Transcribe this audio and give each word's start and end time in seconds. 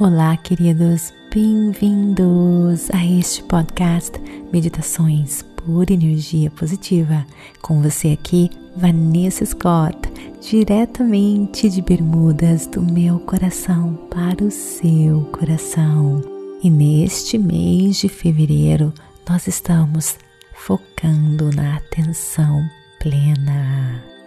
Olá, 0.00 0.36
queridos, 0.36 1.12
bem-vindos 1.34 2.88
a 2.92 3.04
este 3.04 3.42
podcast 3.42 4.12
Meditações 4.52 5.42
por 5.56 5.90
Energia 5.90 6.52
Positiva. 6.52 7.26
Com 7.60 7.82
você 7.82 8.12
aqui, 8.12 8.48
Vanessa 8.76 9.44
Scott, 9.44 9.98
diretamente 10.40 11.68
de 11.68 11.82
Bermudas, 11.82 12.68
do 12.68 12.80
meu 12.80 13.18
coração 13.18 13.98
para 14.08 14.44
o 14.44 14.52
seu 14.52 15.22
coração. 15.32 16.22
E 16.62 16.70
neste 16.70 17.36
mês 17.36 17.96
de 17.96 18.08
fevereiro, 18.08 18.94
nós 19.28 19.48
estamos 19.48 20.16
focando 20.54 21.50
na 21.56 21.74
atenção 21.74 22.64
plena. 23.00 24.17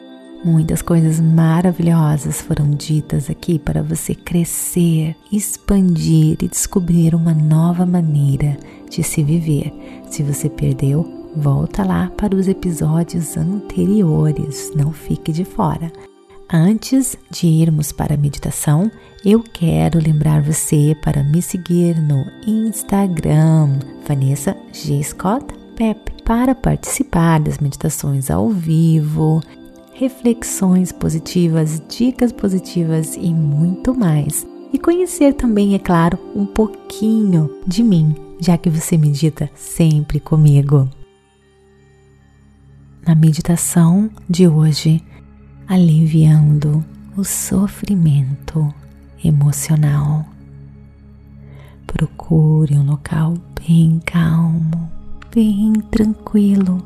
Muitas 0.44 0.82
coisas 0.82 1.20
maravilhosas 1.20 2.42
foram 2.42 2.72
ditas 2.72 3.30
aqui 3.30 3.60
para 3.60 3.84
você 3.84 4.16
crescer, 4.16 5.16
expandir 5.32 6.36
e 6.42 6.48
descobrir 6.48 7.14
uma 7.14 7.32
nova 7.32 7.86
maneira 7.86 8.58
de 8.90 9.04
se 9.04 9.22
viver. 9.22 9.72
Se 10.10 10.24
você 10.24 10.50
perdeu, 10.50 11.30
volta 11.36 11.86
lá 11.86 12.12
para 12.18 12.36
os 12.36 12.48
episódios 12.48 13.38
anteriores, 13.38 14.72
não 14.76 14.92
fique 14.92 15.32
de 15.32 15.46
fora. 15.46 15.92
Antes 16.52 17.16
de 17.30 17.46
irmos 17.46 17.92
para 17.92 18.16
a 18.16 18.18
meditação, 18.18 18.92
eu 19.24 19.44
quero 19.44 20.00
lembrar 20.00 20.42
você 20.42 20.98
para 21.04 21.24
me 21.24 21.40
seguir 21.40 22.02
no 22.02 22.26
Instagram, 22.48 23.78
Vanessa 24.08 24.58
G. 24.74 25.04
Scott 25.04 25.46
Pep, 25.76 26.12
para 26.26 26.56
participar 26.56 27.40
das 27.40 27.60
meditações 27.60 28.32
ao 28.32 28.50
vivo 28.50 29.40
reflexões 30.02 30.92
positivas, 30.92 31.80
dicas 31.88 32.32
positivas 32.32 33.16
e 33.16 33.32
muito 33.32 33.94
mais. 33.94 34.48
E 34.74 34.80
conhecer 34.80 35.36
também, 35.36 35.76
é 35.76 35.80
claro, 35.80 36.18
um 36.36 36.44
pouquinho 36.44 37.62
de 37.68 37.84
mim, 37.84 38.16
já 38.40 38.58
que 38.58 38.68
você 38.68 38.98
medita 38.98 39.48
sempre 39.54 40.20
comigo. 40.20 40.90
Na 43.06 43.14
meditação 43.14 44.10
de 44.28 44.48
hoje, 44.48 45.04
aliviando 45.68 46.84
o 47.16 47.24
sofrimento 47.24 48.74
emocional. 49.24 50.26
Procure 51.86 52.76
um 52.76 52.86
local 52.88 53.36
bem 53.68 54.02
calmo, 54.04 54.92
bem 55.32 55.74
tranquilo, 55.92 56.84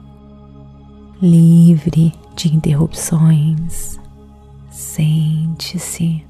livre 1.22 2.12
de 2.36 2.54
interrupções. 2.54 4.00
Sente-se, 4.70 6.26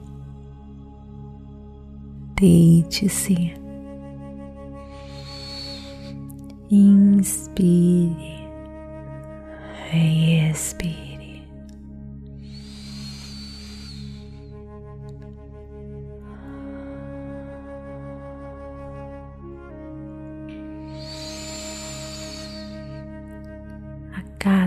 deite-se, 2.36 3.54
inspire 6.70 8.36
e 9.92 10.50
expire. 10.52 11.05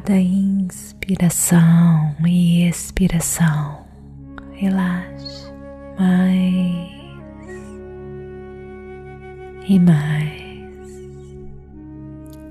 Cada 0.09 0.21
inspiração 0.21 2.17
e 2.27 2.67
expiração, 2.67 3.85
relaxe 4.55 5.53
mais 5.99 6.89
e 9.69 9.79
mais. 9.79 10.89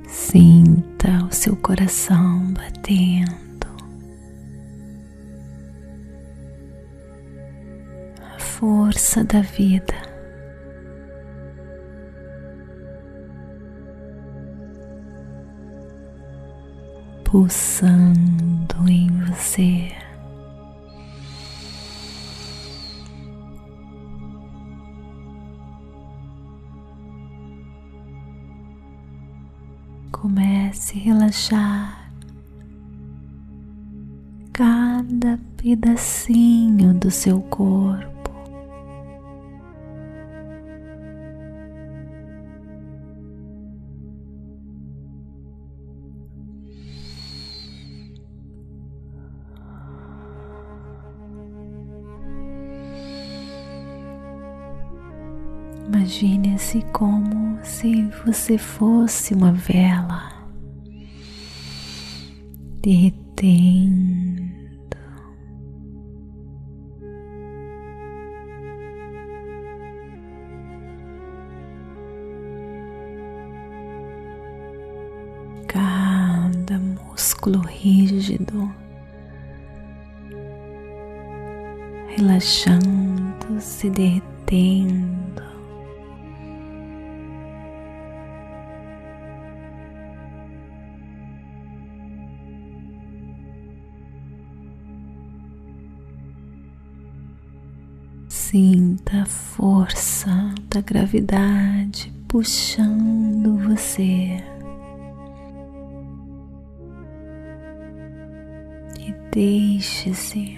Sinta 0.07 1.25
o 1.25 1.33
seu 1.33 1.55
coração 1.55 2.53
batendo, 2.53 3.65
a 8.35 8.39
força 8.39 9.23
da 9.23 9.41
vida 9.41 10.06
pulsando 17.37 18.89
em 18.89 19.07
você. 19.25 19.91
Comece 30.11 30.97
a 30.97 31.01
relaxar 31.03 32.11
cada 34.51 35.39
pedacinho 35.57 36.95
do 36.95 37.11
seu 37.11 37.39
corpo. 37.41 38.16
Imagine-se 55.87 56.81
como 56.91 57.57
se 57.63 58.03
você 58.25 58.57
fosse 58.57 59.33
uma 59.33 59.53
vela 59.53 60.37
derretendo. 62.81 64.17
Cada 75.67 76.79
músculo 76.79 77.61
rígido, 77.61 78.69
relaxando, 82.15 83.59
se 83.61 83.89
derretendo. 83.89 85.56
Sinta 98.49 99.23
a 99.23 99.25
força 99.25 100.55
da 100.69 100.79
gravidade 100.79 102.13
puxando 102.29 103.57
você. 103.57 104.41
E 109.01 109.13
deixe-se 109.33 110.57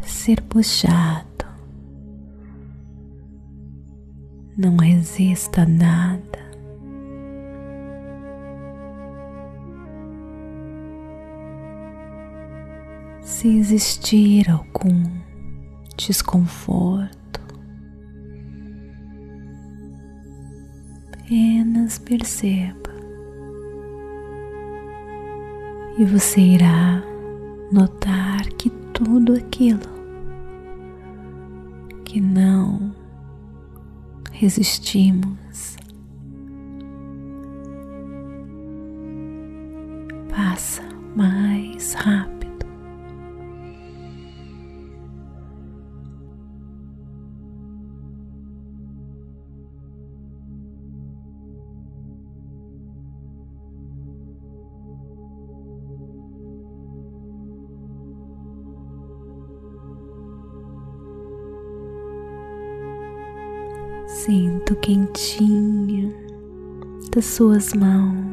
ser 0.00 0.40
puxado. 0.42 1.44
Não 4.56 4.76
resista 4.76 5.62
a 5.62 5.66
nada. 5.66 6.38
Se 13.22 13.48
existir 13.48 14.48
algum 14.48 15.31
desconforto. 16.08 17.40
Apenas 21.12 21.98
perceba 21.98 22.90
e 25.98 26.04
você 26.04 26.40
irá 26.40 27.02
notar 27.70 28.46
que 28.58 28.70
tudo 28.92 29.34
aquilo 29.34 29.80
que 32.04 32.20
não 32.20 32.94
resistimos 34.32 35.76
passa 40.28 40.82
mais 41.14 41.94
rápido. 41.94 42.41
Sinto 64.24 64.76
quentinho 64.76 66.14
das 67.12 67.24
suas 67.24 67.72
mãos. 67.74 68.31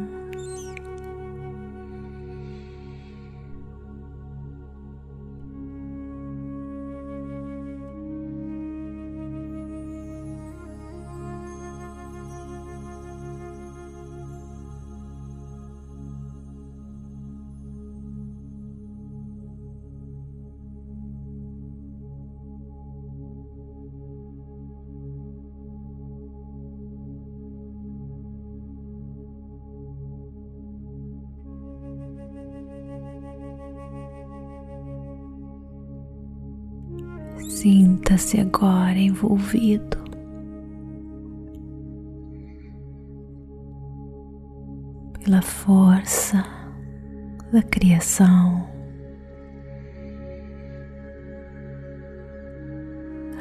Sinta-se 37.62 38.40
agora 38.40 38.98
envolvido. 38.98 39.98
Pela 45.20 45.42
força 45.42 46.42
da 47.52 47.62
criação, 47.64 48.66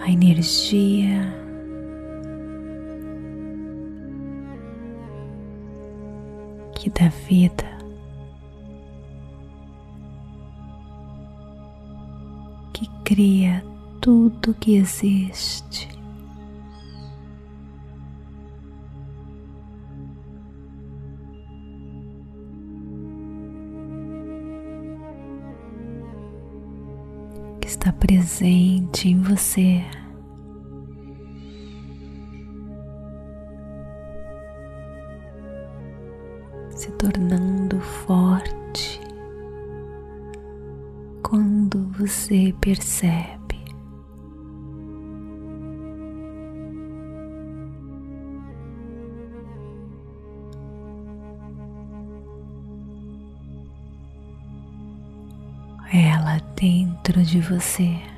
a 0.01 0.11
energia. 0.11 1.23
Que 6.75 6.91
dá 6.91 7.09
vida. 7.09 7.65
Que 12.73 12.89
cria 13.05 13.68
tudo 14.01 14.55
que 14.55 14.77
existe. 14.77 15.89
Que 27.61 27.67
está 27.67 27.93
presente 27.93 29.09
em 29.09 29.21
você. 29.21 29.85
Se 36.71 36.91
tornando 36.93 37.81
forte 37.81 39.01
quando 41.23 41.89
você 41.99 42.55
percebe. 42.61 43.38
Você. 57.49 58.18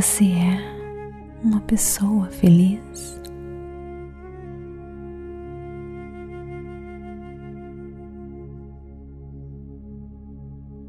Você 0.00 0.26
é 0.26 1.42
uma 1.42 1.60
pessoa 1.62 2.26
feliz? 2.26 3.20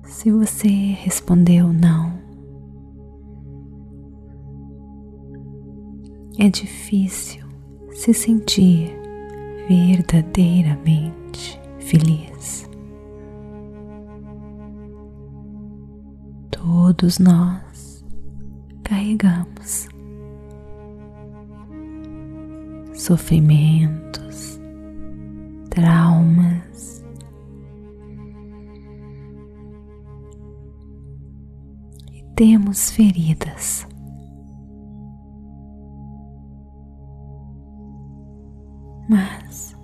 Se 0.03 0.31
você 0.31 0.67
respondeu 0.67 1.73
não, 1.73 2.19
é 6.37 6.47
difícil 6.47 7.47
se 7.89 8.13
sentir 8.13 8.95
verdadeiramente 9.67 11.59
feliz. 11.79 12.69
Todos 16.51 17.17
nós 17.17 17.68
carregamos. 18.89 19.87
Sofrimentos, 22.95 24.59
traumas, 25.69 27.05
e 32.11 32.23
temos 32.35 32.89
feridas. 32.89 33.87
Mas 39.07 39.75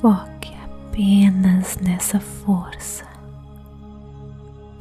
foque 0.00 0.52
apenas 0.64 1.78
nessa 1.78 2.18
força 2.18 3.17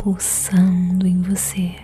pulsando 0.08 1.06
em 1.06 1.22
você. 1.22 1.76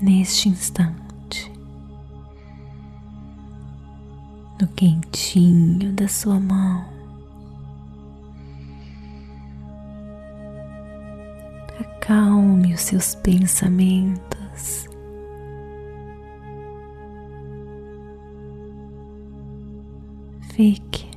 Neste 0.00 0.48
instante, 0.48 1.52
no 4.60 4.66
quentinho 4.66 5.92
da 5.92 6.08
sua 6.08 6.40
mão, 6.40 6.84
acalme 11.78 12.74
os 12.74 12.80
seus 12.80 13.14
pensamentos. 13.14 14.88
Fique 20.52 21.11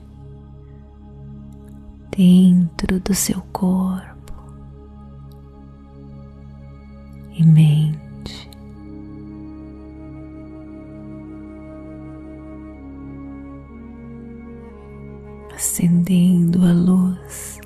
dentro 2.16 3.00
do 3.02 3.14
seu 3.14 3.42
corpo 3.52 4.34
e 7.34 7.46
mente. 7.46 8.50
Acendendo 15.54 16.66
a 16.66 16.72
luz, 16.72 17.60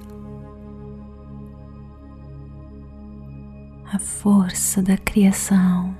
a 3.93 3.99
força 3.99 4.81
da 4.81 4.97
criação, 4.97 5.95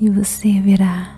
e 0.00 0.08
você 0.10 0.60
verá 0.60 1.17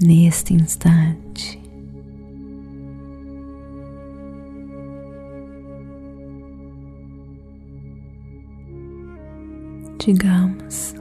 neste 0.00 0.54
instante. 0.54 1.60
Digamos 9.98 10.94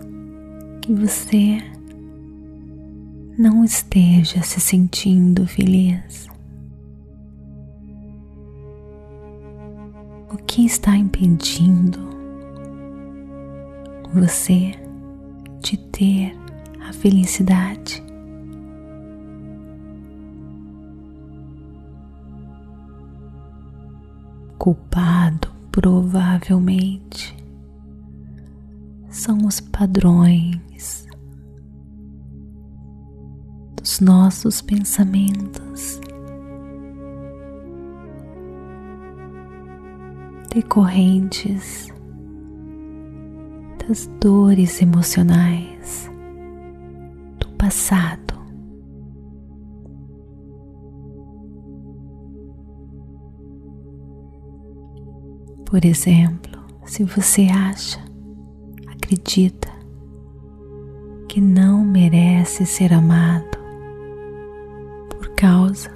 que 0.81 0.93
você 0.93 1.59
não 3.37 3.63
esteja 3.63 4.41
se 4.41 4.59
sentindo 4.59 5.45
feliz. 5.45 6.27
O 10.31 10.37
que 10.37 10.65
está 10.65 10.95
impedindo 10.95 11.99
você 14.13 14.73
de 15.61 15.77
ter 15.77 16.35
a 16.81 16.93
felicidade. 16.93 18.06
Culpado 24.67 25.47
provavelmente 25.71 27.33
são 29.07 29.45
os 29.47 29.61
padrões 29.61 31.07
dos 33.77 34.01
nossos 34.01 34.61
pensamentos 34.61 36.01
decorrentes 40.53 41.87
das 43.87 44.05
dores 44.19 44.81
emocionais 44.81 46.11
do 47.39 47.47
passado. 47.51 48.36
Por 55.69 55.83
exemplo, 55.83 56.57
se 56.85 57.03
você 57.03 57.49
acha, 57.49 57.99
acredita 58.87 59.67
que 61.27 61.41
não 61.41 61.83
merece 61.83 62.65
ser 62.65 62.93
amado 62.93 63.57
por 65.09 65.27
causa 65.35 65.93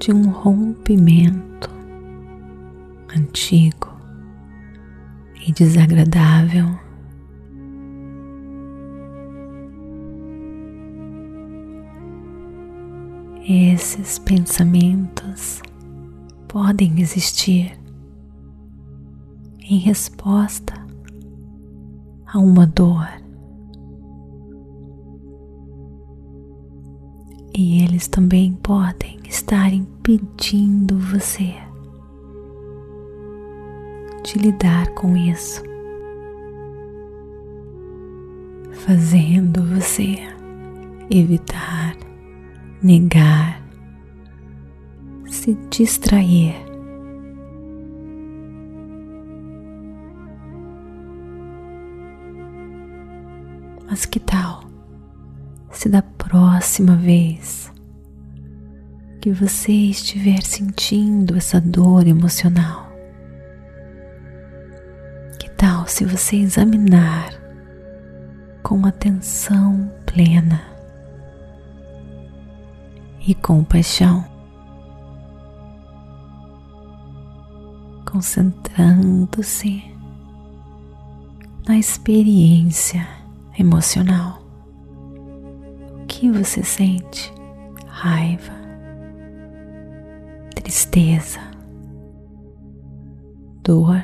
de 0.00 0.12
um 0.12 0.28
rompimento 0.28 1.70
antigo 3.16 3.96
e 5.46 5.52
desagradável. 5.52 6.66
Esses 13.48 14.18
pensamentos 14.18 15.62
podem 16.48 17.00
existir 17.00 17.85
em 19.68 19.78
resposta 19.78 20.74
a 22.24 22.38
uma 22.38 22.66
dor. 22.66 23.08
E 27.52 27.82
eles 27.82 28.06
também 28.06 28.52
podem 28.52 29.18
estar 29.28 29.72
impedindo 29.72 30.98
você 30.98 31.54
de 34.22 34.38
lidar 34.38 34.88
com 34.94 35.16
isso, 35.16 35.62
fazendo 38.72 39.62
você 39.64 40.16
evitar, 41.10 41.96
negar, 42.82 43.62
se 45.26 45.54
distrair 45.70 46.65
Mas 53.96 54.04
que 54.04 54.20
tal 54.20 54.62
se 55.70 55.88
da 55.88 56.02
próxima 56.02 56.96
vez 56.96 57.72
que 59.22 59.32
você 59.32 59.72
estiver 59.72 60.42
sentindo 60.42 61.34
essa 61.34 61.58
dor 61.58 62.06
emocional, 62.06 62.92
que 65.38 65.48
tal 65.52 65.86
se 65.86 66.04
você 66.04 66.36
examinar 66.36 67.30
com 68.62 68.84
atenção 68.84 69.90
plena 70.04 70.60
e 73.26 73.34
compaixão, 73.34 74.22
concentrando-se 78.04 79.82
na 81.66 81.78
experiência 81.78 83.15
emocional. 83.58 84.42
O 86.02 86.06
que 86.06 86.30
você 86.30 86.62
sente? 86.62 87.32
Raiva, 87.86 88.52
tristeza, 90.54 91.40
dor. 93.62 94.02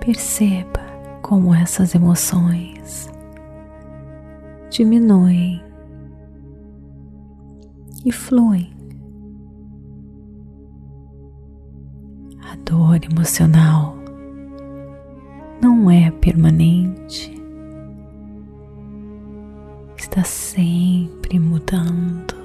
Perceba 0.00 0.80
como 1.22 1.54
essas 1.54 1.94
emoções 1.94 3.10
diminuem 4.70 5.62
e 8.04 8.10
fluem. 8.10 8.72
A 12.50 12.56
dor 12.64 12.98
emocional 13.04 13.99
não 15.90 15.96
é 15.96 16.08
permanente, 16.12 17.34
está 19.96 20.22
sempre 20.22 21.40
mudando. 21.40 22.38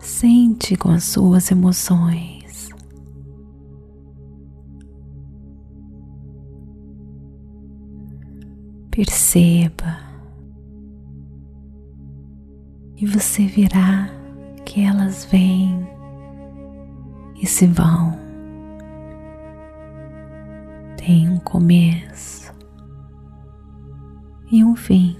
Sente 0.00 0.76
com 0.76 0.90
as 0.90 1.04
suas 1.04 1.50
emoções. 1.52 2.68
Perceba 8.90 9.98
e 12.96 13.06
você 13.06 13.46
virá 13.46 14.23
que 14.74 14.82
elas 14.82 15.24
vêm 15.26 15.88
e 17.40 17.46
se 17.46 17.64
vão. 17.64 18.18
Tem 20.96 21.28
um 21.30 21.38
começo 21.38 22.52
e 24.50 24.64
um 24.64 24.74
fim. 24.74 25.16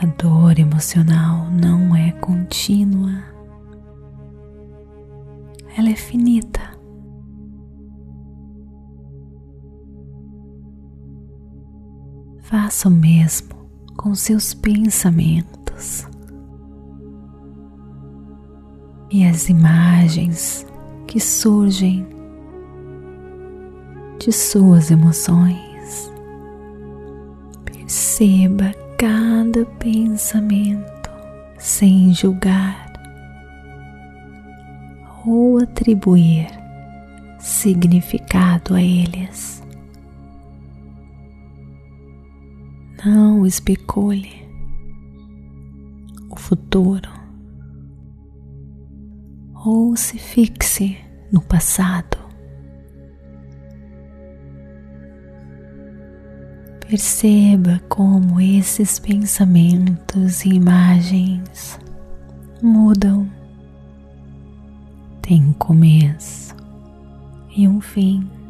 A 0.00 0.06
dor 0.16 0.58
emocional 0.58 1.44
não 1.50 1.94
é 1.94 2.12
contínua, 2.12 3.22
ela 5.76 5.90
é 5.90 5.94
finita. 5.94 6.72
Faça 12.40 12.88
o 12.88 12.90
mesmo 12.90 13.61
com 14.02 14.16
seus 14.16 14.52
pensamentos. 14.52 16.08
E 19.12 19.24
as 19.24 19.48
imagens 19.48 20.66
que 21.06 21.20
surgem 21.20 22.04
de 24.18 24.32
suas 24.32 24.90
emoções. 24.90 26.10
Perceba 27.64 28.74
cada 28.98 29.64
pensamento 29.78 31.10
sem 31.58 32.12
julgar 32.12 32.92
ou 35.24 35.58
atribuir 35.58 36.48
significado 37.38 38.74
a 38.74 38.82
eles. 38.82 39.62
Não 43.04 43.44
especule 43.44 44.30
o 46.30 46.36
futuro 46.36 47.10
ou 49.64 49.96
se 49.96 50.18
fixe 50.18 50.96
no 51.32 51.40
passado. 51.40 52.16
Perceba 56.88 57.80
como 57.88 58.40
esses 58.40 59.00
pensamentos 59.00 60.44
e 60.44 60.50
imagens 60.50 61.80
mudam, 62.62 63.28
tem 65.20 65.42
um 65.44 65.52
começo 65.54 66.54
e 67.56 67.66
um 67.66 67.80
fim. 67.80 68.41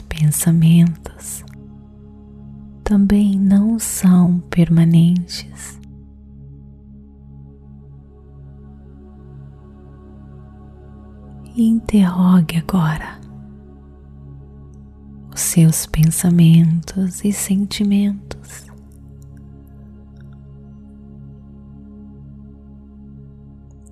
Pensamentos 0.00 1.44
também 2.92 3.38
não 3.38 3.78
são 3.78 4.38
permanentes. 4.50 5.80
Interrogue 11.56 12.58
agora 12.58 13.18
os 15.34 15.40
seus 15.40 15.86
pensamentos 15.86 17.24
e 17.24 17.32
sentimentos. 17.32 18.66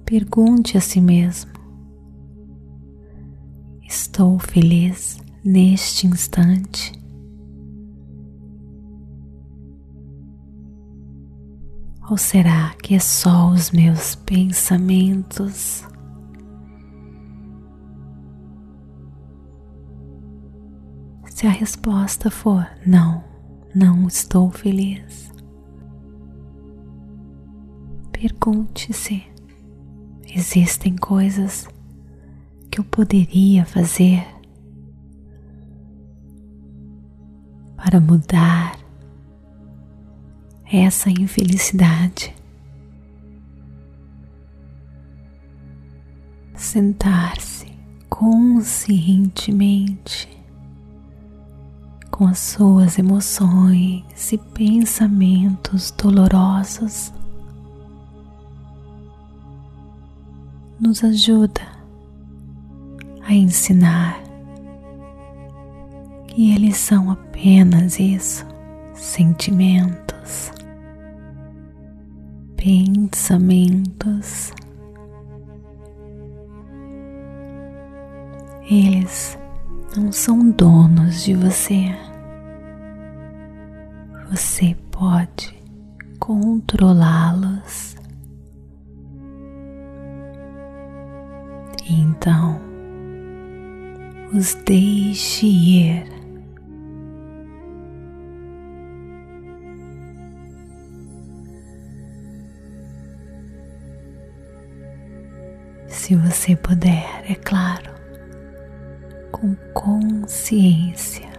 Pergunte 0.05 0.77
a 0.77 0.81
si 0.83 1.01
mesmo: 1.01 1.53
Estou 3.83 4.39
feliz 4.39 5.19
neste 5.45 6.07
instante? 6.07 6.93
Ou 12.11 12.17
será 12.17 12.75
que 12.83 12.95
é 12.95 12.99
só 12.99 13.51
os 13.51 13.71
meus 13.71 14.17
pensamentos? 14.17 15.85
Se 21.27 21.47
a 21.47 21.51
resposta 21.51 22.31
for 22.31 22.67
não, 22.85 23.25
não 23.75 24.09
estou 24.09 24.51
feliz, 24.51 25.33
pergunte-se: 28.11 29.23
existem 30.35 30.97
coisas 30.97 31.67
que 32.71 32.81
eu 32.81 32.85
poderia 32.85 33.65
fazer 33.65 34.40
para 37.83 37.99
mudar 37.99 38.79
essa 40.71 41.09
infelicidade. 41.11 42.35
Sentar-se 46.55 47.67
conscientemente 48.09 50.29
com 52.11 52.27
as 52.27 52.39
suas 52.39 52.99
emoções 52.99 54.31
e 54.31 54.37
pensamentos 54.37 55.91
dolorosos 55.91 57.11
nos 60.79 61.03
ajuda 61.03 61.63
a 63.23 63.33
ensinar 63.33 64.30
que 66.31 66.55
eles 66.55 66.79
são 66.79 67.11
apenas 67.11 68.01
isso, 68.01 68.47
sentimentos 68.95 70.51
pensamentos. 72.61 74.53
Eles 78.71 79.39
não 79.97 80.13
são 80.13 80.51
donos 80.51 81.25
de 81.25 81.35
você. 81.35 81.87
Você 84.31 84.77
pode 84.91 85.59
controlá-los. 86.19 87.97
Então, 91.89 92.61
os 94.35 94.55
deixe 94.67 95.47
ir. 95.47 96.20
Se 106.11 106.17
você 106.17 106.57
puder, 106.57 107.23
é 107.31 107.37
claro, 107.37 107.89
com 109.31 109.55
consciência. 109.73 111.31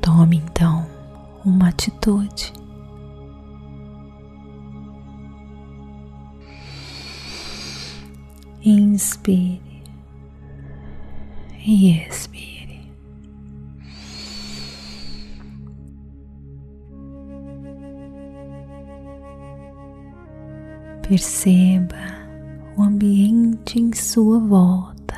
Tome 0.00 0.36
então 0.36 0.86
uma 1.44 1.70
atitude. 1.70 2.52
Inspire 8.64 9.82
e 11.66 11.90
expire. 12.06 12.57
Perceba 21.08 21.96
o 22.76 22.82
ambiente 22.82 23.80
em 23.80 23.94
sua 23.94 24.38
volta, 24.38 25.14